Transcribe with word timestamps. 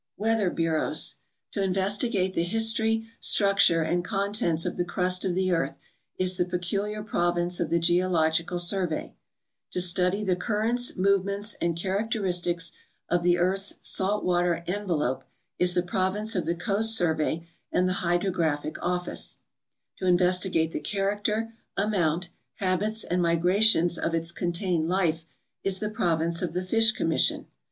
Weather 0.17 0.49
Bureau.— 0.49 0.95
To 1.53 1.61
investigate 1.61 2.33
the 2.33 2.41
history, 2.41 3.05
structure, 3.19 3.83
and 3.83 4.03
contents 4.03 4.65
of 4.65 4.75
the 4.75 4.83
crust 4.83 5.23
of 5.23 5.35
the 5.35 5.51
earth 5.51 5.77
is 6.17 6.37
the 6.37 6.45
peculiar 6.45 7.03
province 7.03 7.59
of 7.59 7.69
the 7.69 7.77
Geological 7.77 8.57
Survey; 8.57 9.13
to 9.69 9.79
study 9.79 10.23
the 10.23 10.35
currents, 10.35 10.95
movements, 10.95 11.53
and 11.61 11.77
char 11.77 12.01
acteristics 12.03 12.71
of 13.09 13.21
the 13.21 13.37
earth's 13.37 13.75
salt 13.83 14.23
water 14.25 14.63
envelope 14.65 15.23
is 15.59 15.75
the 15.75 15.83
province 15.83 16.33
of 16.33 16.45
the 16.45 16.55
Coast 16.55 16.97
Survey 16.97 17.47
and 17.71 17.87
the 17.87 17.93
Hydrographic 18.01 18.77
Office; 18.81 19.37
to 19.97 20.07
investigate 20.07 20.71
the 20.71 20.79
character, 20.79 21.53
amount, 21.77 22.29
habits, 22.55 23.03
and 23.03 23.21
migrations 23.21 23.99
of 23.99 24.15
its 24.15 24.31
contained 24.31 24.89
life 24.89 25.25
is 25.63 25.77
the 25.77 25.91
province 25.91 26.41
of 26.41 26.53
the 26.53 26.63
Fish 26.63 26.91
Commission. 26.91 27.45